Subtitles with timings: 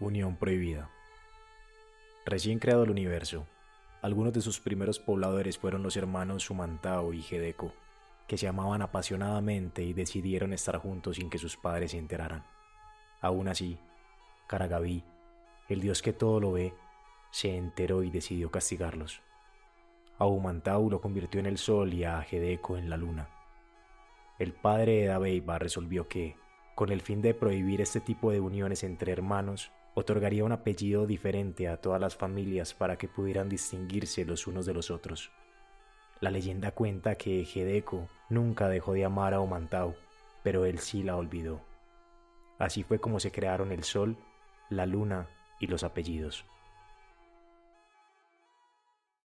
[0.00, 0.90] Unión prohibida.
[2.24, 3.46] Recién creado el universo,
[4.00, 7.72] algunos de sus primeros pobladores fueron los hermanos Sumantao y Gedeco,
[8.28, 12.44] que se amaban apasionadamente y decidieron estar juntos sin que sus padres se enteraran.
[13.20, 13.76] Aún así,
[14.46, 15.02] Karagaví,
[15.68, 16.74] el dios que todo lo ve,
[17.32, 19.20] se enteró y decidió castigarlos.
[20.18, 23.30] A Humantau lo convirtió en el sol y a Gedeco en la luna.
[24.38, 26.36] El padre de Dabeiba resolvió que,
[26.76, 31.68] con el fin de prohibir este tipo de uniones entre hermanos, otorgaría un apellido diferente
[31.68, 35.32] a todas las familias para que pudieran distinguirse los unos de los otros.
[36.20, 39.96] La leyenda cuenta que Gedeco nunca dejó de amar a Omantau,
[40.42, 41.60] pero él sí la olvidó.
[42.58, 44.16] Así fue como se crearon el sol,
[44.70, 45.28] la luna
[45.60, 46.44] y los apellidos.